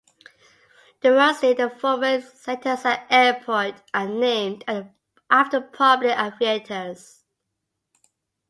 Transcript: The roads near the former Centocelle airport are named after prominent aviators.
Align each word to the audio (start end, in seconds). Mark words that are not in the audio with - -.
The 1.01 1.11
roads 1.11 1.43
near 1.43 1.53
the 1.53 1.69
former 1.69 2.21
Centocelle 2.21 3.05
airport 3.07 3.83
are 3.93 4.07
named 4.07 4.63
after 5.29 5.61
prominent 5.61 6.19
aviators. 6.19 7.23